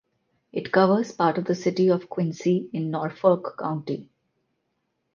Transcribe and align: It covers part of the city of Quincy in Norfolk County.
It 0.51 0.71
covers 0.71 1.11
part 1.11 1.37
of 1.37 1.45
the 1.45 1.53
city 1.53 1.87
of 1.89 2.09
Quincy 2.09 2.67
in 2.73 2.89
Norfolk 2.89 3.55
County. 3.59 4.09